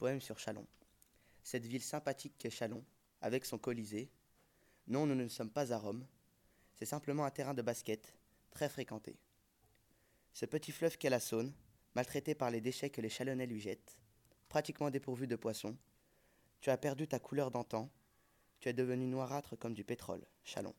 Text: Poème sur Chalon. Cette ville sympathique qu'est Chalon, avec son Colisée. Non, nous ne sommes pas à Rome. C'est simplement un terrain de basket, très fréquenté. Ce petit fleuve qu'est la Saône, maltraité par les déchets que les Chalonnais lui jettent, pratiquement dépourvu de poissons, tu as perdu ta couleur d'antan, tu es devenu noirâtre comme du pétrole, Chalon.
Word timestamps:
Poème 0.00 0.22
sur 0.22 0.38
Chalon. 0.38 0.66
Cette 1.42 1.66
ville 1.66 1.82
sympathique 1.82 2.32
qu'est 2.38 2.48
Chalon, 2.48 2.82
avec 3.20 3.44
son 3.44 3.58
Colisée. 3.58 4.10
Non, 4.86 5.04
nous 5.04 5.14
ne 5.14 5.28
sommes 5.28 5.50
pas 5.50 5.74
à 5.74 5.76
Rome. 5.76 6.06
C'est 6.74 6.86
simplement 6.86 7.26
un 7.26 7.30
terrain 7.30 7.52
de 7.52 7.60
basket, 7.60 8.14
très 8.50 8.70
fréquenté. 8.70 9.18
Ce 10.32 10.46
petit 10.46 10.72
fleuve 10.72 10.96
qu'est 10.96 11.10
la 11.10 11.20
Saône, 11.20 11.52
maltraité 11.94 12.34
par 12.34 12.50
les 12.50 12.62
déchets 12.62 12.88
que 12.88 13.02
les 13.02 13.10
Chalonnais 13.10 13.46
lui 13.46 13.60
jettent, 13.60 13.98
pratiquement 14.48 14.88
dépourvu 14.88 15.26
de 15.26 15.36
poissons, 15.36 15.76
tu 16.62 16.70
as 16.70 16.78
perdu 16.78 17.06
ta 17.06 17.18
couleur 17.18 17.50
d'antan, 17.50 17.90
tu 18.58 18.70
es 18.70 18.72
devenu 18.72 19.06
noirâtre 19.06 19.58
comme 19.58 19.74
du 19.74 19.84
pétrole, 19.84 20.24
Chalon. 20.44 20.74